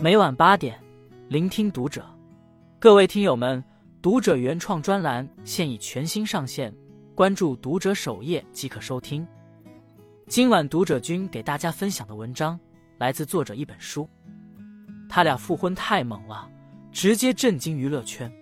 [0.00, 0.78] 每晚八点，
[1.28, 2.06] 聆听读者。
[2.78, 3.62] 各位听友们，
[4.00, 6.72] 读者原创专栏现已全新上线，
[7.16, 9.26] 关注读者首页即可收听。
[10.28, 12.58] 今晚读者君给大家分享的文章
[12.96, 14.08] 来自作者一本书。
[15.08, 16.48] 他俩复婚太猛了，
[16.92, 18.32] 直接震惊娱乐圈。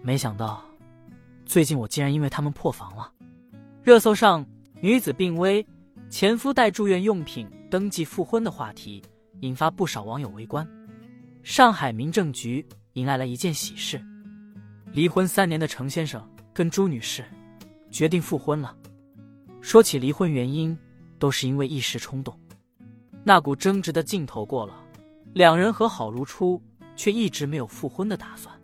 [0.00, 0.64] 没想到，
[1.44, 3.12] 最近我竟然因为他们破防了。
[3.82, 4.44] 热搜上，
[4.80, 5.66] 女子病危，
[6.08, 9.02] 前夫带住院用品登记复婚的话题。
[9.40, 10.66] 引发不少网友围观。
[11.42, 14.00] 上海民政局迎来了一件喜事：
[14.92, 16.22] 离婚三年的程先生
[16.52, 17.24] 跟朱女士
[17.90, 18.76] 决定复婚了。
[19.60, 20.76] 说起离婚原因，
[21.18, 22.38] 都是因为一时冲动。
[23.24, 24.74] 那股争执的劲头过了，
[25.32, 26.60] 两人和好如初，
[26.94, 28.54] 却一直没有复婚的打算。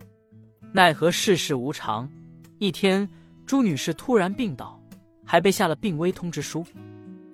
[0.73, 2.09] 奈何世事无常，
[2.59, 3.09] 一天
[3.45, 4.81] 朱女士突然病倒，
[5.25, 6.65] 还被下了病危通知书。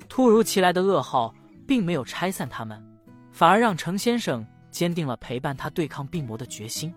[0.09, 1.35] 突如其来的噩耗
[1.67, 2.83] 并没有拆散他们。
[3.31, 6.93] 反而让程先生坚定了陪伴他对抗病魔的决心。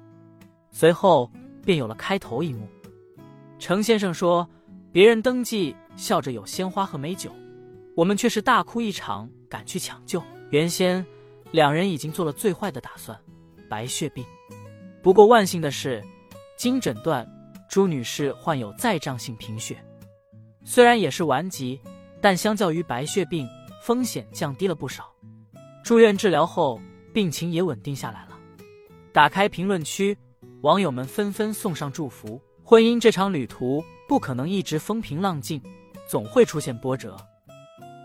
[0.71, 1.29] 随后
[1.65, 2.67] 便有了开头一幕。
[3.59, 4.47] 程先生说
[4.91, 7.31] ：“别人登记笑着有鲜花和美酒，
[7.95, 10.21] 我们却是大哭一场，赶去抢救。
[10.49, 11.05] 原先
[11.51, 13.17] 两人已经做了最坏的打算，
[13.69, 14.25] 白血病。
[15.03, 16.03] 不过万幸的是，
[16.57, 17.27] 经诊断，
[17.69, 19.77] 朱女士患有再障性贫血，
[20.63, 21.79] 虽然也是顽疾，
[22.19, 23.47] 但相较于白血病，
[23.83, 25.13] 风险降低了不少。”
[25.83, 26.79] 住院治疗后，
[27.11, 28.37] 病情也稳定下来了。
[29.11, 30.17] 打开评论区，
[30.61, 32.39] 网友们纷纷送上祝福。
[32.63, 35.61] 婚姻这场旅途不可能一直风平浪静，
[36.07, 37.17] 总会出现波折。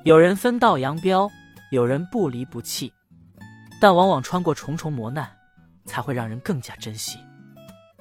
[0.04, 1.30] 有人分道扬镳，
[1.70, 2.92] 有人不离不弃，
[3.80, 5.30] 但往往穿过重重磨难，
[5.84, 7.18] 才会让人更加珍惜。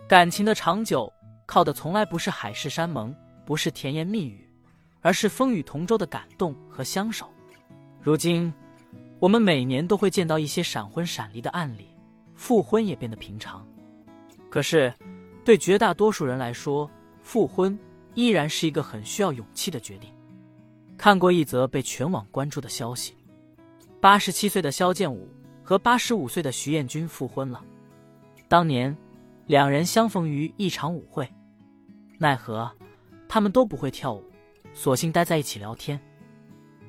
[0.08, 1.12] 感情的长久，
[1.46, 3.14] 靠的从来不是海誓山盟，
[3.46, 4.50] 不是甜言蜜语，
[5.02, 7.30] 而是风雨同舟的感动和相守。
[8.02, 8.52] 如今。
[9.26, 11.88] 我们每年都会见到一些闪婚闪离的案例，
[12.36, 13.66] 复婚也变得平常。
[14.52, 14.94] 可是，
[15.44, 16.88] 对绝大多数人来说，
[17.24, 17.76] 复婚
[18.14, 20.12] 依然是一个很需要勇气的决定。
[20.96, 23.16] 看过一则被全网关注的消息：
[24.00, 25.28] 八十七岁的肖剑武
[25.64, 27.66] 和八十五岁的徐艳君复婚了。
[28.48, 28.96] 当年，
[29.48, 31.28] 两人相逢于一场舞会，
[32.20, 32.72] 奈何
[33.28, 34.24] 他们都不会跳舞，
[34.76, 36.00] 索性待在一起聊天。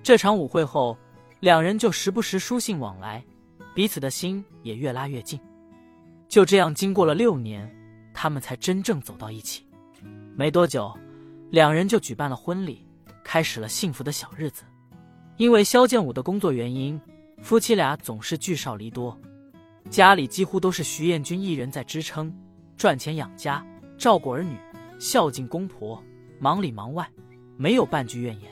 [0.03, 0.95] 这场舞会后。
[1.41, 3.23] 两人就时不时书信往来，
[3.75, 5.39] 彼此的心也越拉越近。
[6.29, 7.71] 就这样，经过了六年，
[8.15, 9.67] 他们才真正走到一起。
[10.35, 10.93] 没多久，
[11.51, 12.87] 两人就举办了婚礼，
[13.23, 14.65] 开始了幸福的小日子。
[15.37, 16.99] 因为肖剑武的工作原因，
[17.43, 19.19] 夫妻俩总是聚少离多，
[19.91, 22.35] 家里几乎都是徐艳军一人在支撑，
[22.79, 23.65] 赚钱养家，
[23.99, 24.57] 照顾儿女，
[24.99, 26.03] 孝敬公婆，
[26.41, 27.07] 忙里忙外，
[27.59, 28.51] 没有半句怨言。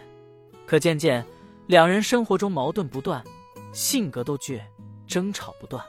[0.66, 1.24] 可渐渐。
[1.66, 3.25] 两人生活中矛盾不断，
[3.72, 4.60] 性格都倔，
[5.06, 5.82] 争吵不断，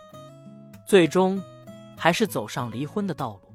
[0.88, 1.42] 最终
[1.98, 3.54] 还是走上离婚的道路。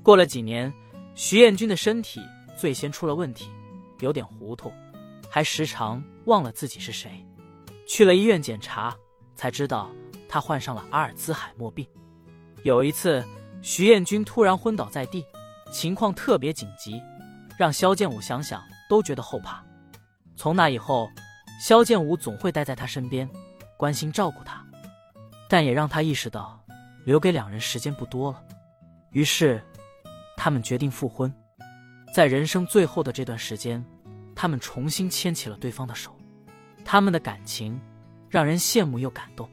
[0.00, 0.72] 过了几年，
[1.16, 2.20] 徐艳军的身体
[2.56, 3.50] 最先出了问题，
[3.98, 4.72] 有点糊涂，
[5.28, 7.10] 还时常忘了自己是谁。
[7.84, 8.96] 去了医院检查，
[9.34, 9.90] 才知道
[10.28, 11.84] 他患上了阿尔兹海默病。
[12.62, 13.24] 有一次，
[13.60, 15.24] 徐艳军突然昏倒在地，
[15.72, 17.02] 情况特别紧急，
[17.58, 19.60] 让肖剑武想想都觉得后怕。
[20.36, 21.10] 从那以后。
[21.58, 23.28] 肖剑武总会待在他身边，
[23.76, 24.64] 关心照顾他，
[25.48, 26.62] 但也让他意识到
[27.04, 28.42] 留给两人时间不多了。
[29.10, 29.62] 于是，
[30.36, 31.32] 他们决定复婚。
[32.12, 33.84] 在人生最后的这段时间，
[34.34, 36.14] 他们重新牵起了对方的手。
[36.84, 37.80] 他们的感情
[38.28, 39.48] 让人羡慕又感动。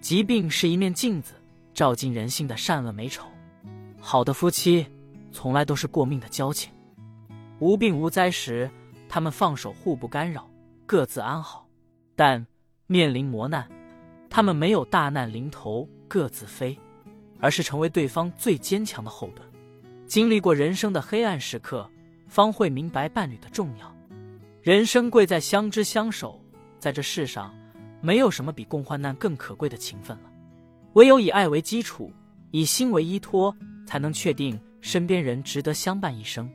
[0.00, 1.34] 疾病是一面镜子，
[1.72, 3.26] 照进人性的善恶美丑。
[4.00, 4.86] 好的夫妻
[5.32, 6.72] 从来都是过命的交情。
[7.58, 8.70] 无病无灾时，
[9.08, 10.48] 他们放手互不干扰。
[10.86, 11.66] 各自安好，
[12.14, 12.46] 但
[12.86, 13.66] 面临磨难，
[14.28, 16.78] 他们没有大难临头各自飞，
[17.40, 19.48] 而是成为对方最坚强的后盾。
[20.06, 21.90] 经历过人生的黑暗时刻，
[22.28, 23.96] 方会明白伴侣的重要。
[24.60, 26.38] 人生贵在相知相守，
[26.78, 27.54] 在这世上，
[28.02, 30.30] 没有什么比共患难更可贵的情分了。
[30.92, 32.12] 唯有以爱为基础，
[32.50, 33.56] 以心为依托，
[33.86, 36.46] 才能确定身边人值得相伴一生。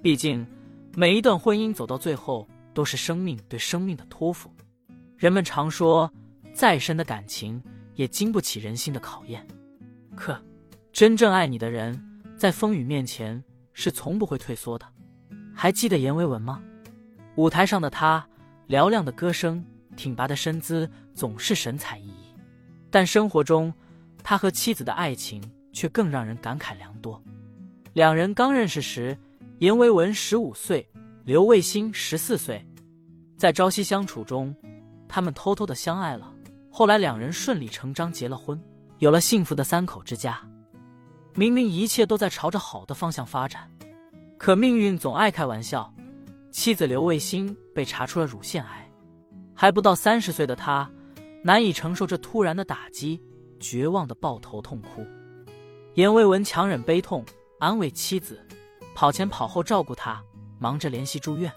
[0.00, 0.46] 毕竟，
[0.94, 2.46] 每一段婚姻走到最后。
[2.78, 4.54] 都是生命对生命的托付。
[5.16, 6.08] 人们常说，
[6.54, 7.60] 再深的感情
[7.96, 9.44] 也经不起人心的考验。
[10.14, 10.40] 可，
[10.92, 12.00] 真正爱你的人，
[12.36, 13.42] 在风雨面前
[13.72, 14.86] 是从不会退缩的。
[15.52, 16.62] 还记得阎维文吗？
[17.34, 18.24] 舞台上的他，
[18.68, 19.66] 嘹亮的歌声，
[19.96, 22.38] 挺拔的身姿，总是神采奕奕。
[22.92, 23.74] 但生活中，
[24.22, 25.42] 他和妻子的爱情
[25.72, 27.20] 却更让人感慨良多。
[27.94, 29.18] 两人刚认识时，
[29.58, 30.88] 阎维文十五岁，
[31.24, 32.64] 刘卫星十四岁。
[33.38, 34.52] 在朝夕相处中，
[35.08, 36.34] 他们偷偷的相爱了，
[36.72, 38.60] 后来两人顺理成章结了婚，
[38.98, 40.40] 有了幸福的三口之家。
[41.36, 43.70] 明明一切都在朝着好的方向发展，
[44.36, 45.94] 可命运总爱开玩笑。
[46.50, 48.90] 妻子刘卫星被查出了乳腺癌，
[49.54, 50.90] 还不到三十岁的她，
[51.44, 53.22] 难以承受这突然的打击，
[53.60, 55.06] 绝望的抱头痛哭。
[55.94, 57.24] 严维文强忍悲痛，
[57.60, 58.44] 安慰妻子，
[58.96, 60.20] 跑前跑后照顾她，
[60.58, 61.52] 忙着联系住院。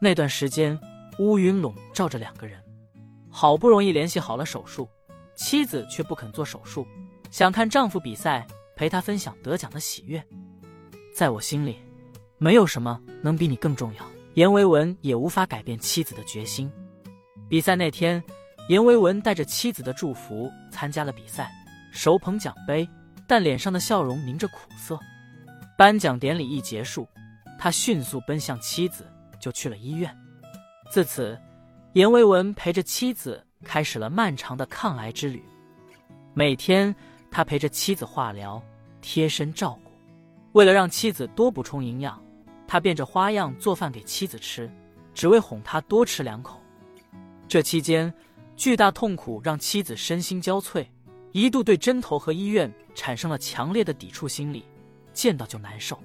[0.00, 0.78] 那段时间，
[1.18, 2.62] 乌云笼罩着两个人。
[3.30, 4.88] 好不容易联系好了手术，
[5.34, 6.86] 妻子却不肯做手术，
[7.30, 10.22] 想看丈夫比赛，陪他分享得奖的喜悦。
[11.14, 11.78] 在我心里，
[12.38, 14.04] 没有什么能比你更重要。
[14.34, 16.70] 严维文也无法改变妻子的决心。
[17.48, 18.22] 比赛那天，
[18.68, 21.50] 严维文带着妻子的祝福参加了比赛，
[21.92, 22.88] 手捧奖杯，
[23.26, 24.98] 但脸上的笑容凝着苦涩。
[25.76, 27.08] 颁奖典礼一结束，
[27.58, 29.04] 他迅速奔向妻子，
[29.40, 30.16] 就去了医院。
[30.90, 31.38] 自此。
[31.94, 35.42] 严维文陪着妻子开始了漫长的抗癌之旅。
[36.34, 36.94] 每天，
[37.30, 38.62] 他陪着妻子化疗，
[39.00, 39.90] 贴身照顾。
[40.52, 42.22] 为了让妻子多补充营养，
[42.68, 44.70] 他变着花样做饭给妻子吃，
[45.14, 46.60] 只为哄她多吃两口。
[47.48, 48.12] 这期间，
[48.54, 50.86] 巨大痛苦让妻子身心交瘁，
[51.32, 54.64] 一度对针头和医院产生了强烈的抵触心理，
[55.12, 55.98] 见到就难受。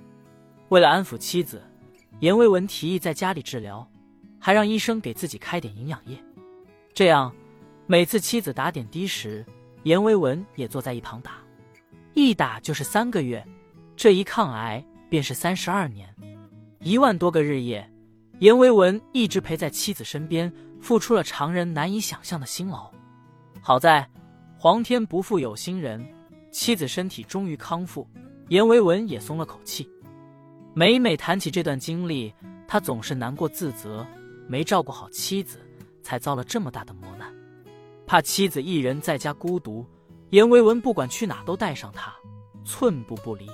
[0.69, 1.61] 为了安抚妻子，
[2.21, 3.87] 严维文提议在家里治疗。
[4.45, 6.21] 还让医生给自己开点营养液，
[6.93, 7.33] 这样
[7.87, 9.45] 每次妻子打点滴时，
[9.83, 11.37] 严维文也坐在一旁打，
[12.13, 13.41] 一打就是三个月，
[13.95, 16.13] 这一抗癌便是三十二年，
[16.81, 17.89] 一万多个日夜，
[18.39, 20.51] 严维文一直陪在妻子身边，
[20.81, 22.91] 付出了常人难以想象的辛劳。
[23.61, 24.05] 好在
[24.57, 26.05] 皇天不负有心人，
[26.51, 28.05] 妻子身体终于康复，
[28.49, 29.89] 严维文也松了口气。
[30.73, 32.33] 每每谈起这段经历，
[32.67, 34.05] 他总是难过自责。
[34.47, 35.59] 没照顾好妻子，
[36.01, 37.33] 才遭了这么大的磨难。
[38.05, 39.85] 怕妻子一人在家孤独，
[40.29, 42.13] 严维文不管去哪都带上她，
[42.65, 43.47] 寸步不离，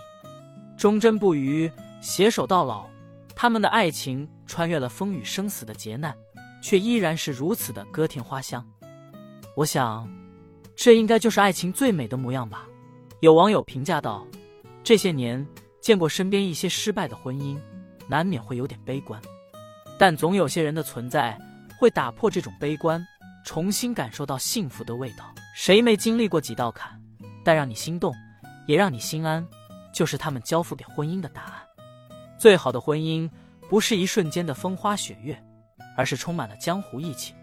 [0.77, 1.71] 忠贞不渝，
[2.01, 2.87] 携手到老。
[3.35, 6.13] 他们的爱情穿越了风雨生死的劫难，
[6.61, 8.65] 却依然是如此的歌甜花香。
[9.55, 10.09] 我想，
[10.75, 12.67] 这应该就是爱情最美的模样吧。
[13.21, 14.27] 有网友评价道
[14.83, 15.45] ：“这些年
[15.79, 17.57] 见过身边一些失败的婚姻，
[18.09, 19.21] 难免会有点悲观。”
[19.99, 21.37] 但总有些人的存在
[21.77, 23.05] 会打破这种悲观，
[23.43, 25.35] 重新感受到幸福的味道。
[25.53, 26.97] 谁没经历过几道坎？
[27.43, 28.15] 但让你心动，
[28.65, 29.45] 也让你心安，
[29.91, 31.53] 就是他们交付给婚姻的答案。
[32.37, 33.29] 最好的婚姻
[33.69, 35.37] 不是一瞬间的风花雪月，
[35.97, 37.33] 而是充满了江湖义气，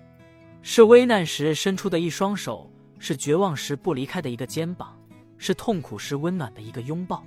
[0.63, 4.99] 是危难时伸出的一双手，是绝望时不离开的一个肩膀，
[5.37, 7.23] 是痛苦时温暖的一个拥抱。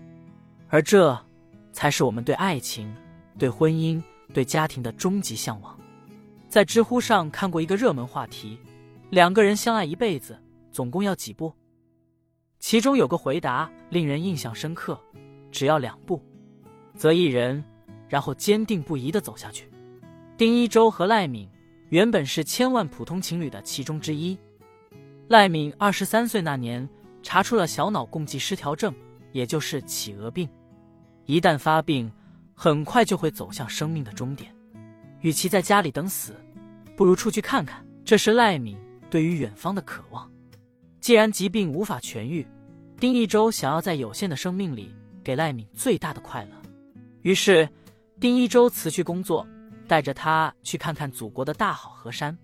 [0.70, 1.16] 而这，
[1.72, 2.92] 才是我们对爱情、
[3.38, 4.02] 对婚姻。
[4.34, 5.78] 对家庭的终极向往，
[6.48, 8.58] 在知乎上看过一个热门话题：
[9.10, 10.40] 两个人相爱一辈子，
[10.72, 11.54] 总共要几步？
[12.60, 15.00] 其中有个回答令人印象深刻：
[15.52, 16.22] 只要两步，
[16.96, 17.64] 择一人，
[18.08, 19.70] 然后坚定不移的走下去。
[20.38, 21.50] 丁一周和赖敏
[21.90, 24.38] 原本是千万普通情侣的其中之一。
[25.28, 26.88] 赖敏二十三岁那年
[27.24, 28.94] 查出了小脑共济失调症，
[29.32, 30.48] 也就是企鹅病，
[31.26, 32.12] 一旦发病。
[32.62, 34.54] 很快就会走向生命的终点，
[35.22, 36.36] 与其在家里等死，
[36.94, 37.88] 不如出去看看。
[38.04, 38.78] 这是赖敏
[39.10, 40.30] 对于远方的渴望。
[41.00, 42.46] 既然疾病无法痊愈，
[42.98, 46.52] 丁一周想要在有限的生命里给赖敏最大的快乐。
[47.22, 47.70] 于是，
[48.20, 49.48] 丁一周辞去工作，
[49.88, 52.38] 带着他去看看祖国的大好河山。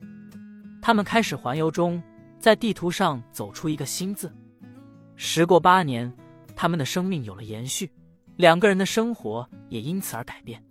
[0.81, 2.01] 他们开始环游中，
[2.39, 4.33] 在地图上走出一个新字。
[5.17, 6.09] 时过八年，
[6.55, 7.91] 他们的生命有了延续。
[8.37, 10.61] 两个人的生活也因此而改变，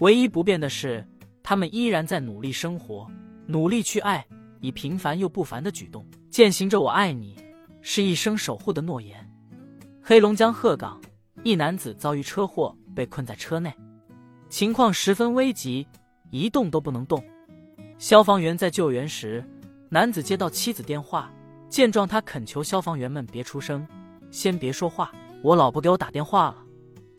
[0.00, 1.06] 唯一不变的是，
[1.42, 3.10] 他们依然在努力生活，
[3.46, 4.26] 努力去爱，
[4.60, 7.36] 以平凡又不凡的举动践行着“我爱你，
[7.80, 9.26] 是一生守护”的诺言。
[10.02, 11.00] 黑龙江鹤岗
[11.42, 13.72] 一男子遭遇车祸，被困在车内，
[14.50, 15.86] 情况十分危急，
[16.30, 17.22] 一动都不能动。
[17.96, 19.42] 消防员在救援时，
[19.88, 21.32] 男子接到妻子电话，
[21.70, 23.86] 见状，他恳求消防员们别出声，
[24.30, 25.10] 先别说话，
[25.42, 26.56] 我老婆给我打电话了。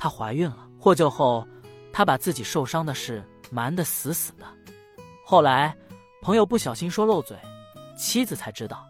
[0.02, 1.48] 她怀孕了，获救后，
[1.94, 4.44] 她把自己受伤的事瞒得死死的。
[5.24, 5.78] 后来，
[6.24, 7.38] 朋友不小心说漏嘴，
[7.96, 8.84] 妻子才知道。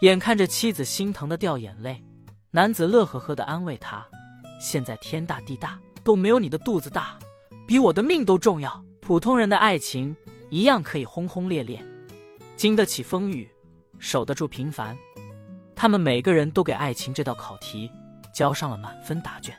[0.00, 2.02] 眼看着妻子心疼的掉眼泪，
[2.50, 4.04] 男子乐呵呵的安慰她
[4.60, 7.16] ：“现在天大地大，都没有你的肚子大，
[7.64, 8.84] 比我的命都重要。
[9.00, 10.16] 普通人的爱情
[10.50, 11.80] 一样可以轰轰烈烈，
[12.56, 13.48] 经得起风雨，
[14.00, 14.98] 守得住平凡。
[15.76, 17.88] 他们每个人都给爱情这道考题
[18.34, 19.56] 交上了满分答卷。”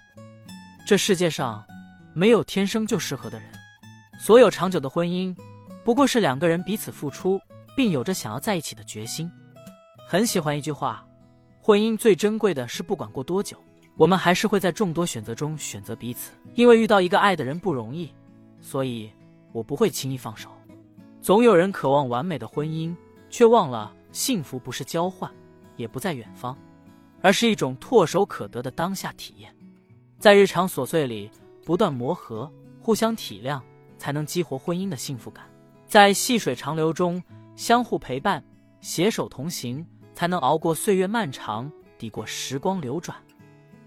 [0.88, 1.62] 这世界上
[2.13, 3.50] 没有天生就适合的人，
[4.17, 5.36] 所有长久的婚姻
[5.84, 7.38] 不过是两个人彼此付出，
[7.75, 9.29] 并有着想要在一起的决心。
[10.08, 11.06] 很喜欢一句话：
[11.60, 13.62] 婚姻最珍贵的是，不管过多久，
[13.98, 16.32] 我们还是会在众多选择中选择彼此。
[16.53, 18.10] 因为遇到一个爱的人不容易，
[18.62, 19.12] 所以
[19.51, 20.50] 我不会轻易放手。
[21.22, 22.96] 总有人渴望完美的婚姻，
[23.29, 25.29] 却忘了幸福不是交换，
[25.75, 26.58] 也不在远方，
[27.22, 29.53] 而是一种唾手可得的当下体验。
[30.19, 31.29] 在日常琐碎里
[31.65, 33.62] 不断磨合，互相体谅，
[33.97, 35.45] 才能激活婚姻的幸福感。
[35.86, 37.21] 在细水长流中
[37.55, 38.43] 相互陪伴，
[38.81, 39.86] 携手同行。
[40.17, 43.15] 才能熬过岁月漫长，抵过时光流转，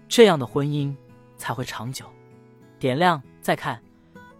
[0.07, 0.95] 这样的婚姻
[1.35, 2.05] 才会长久。
[2.79, 3.83] 点亮再看，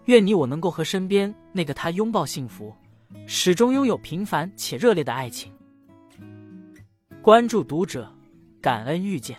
[0.06, 2.74] 愿你我能够和身边那个他拥抱幸福，
[3.26, 5.52] 始终拥有平凡且热烈的爱情。
[7.20, 8.10] 关注读者，
[8.62, 9.36] 感恩遇见。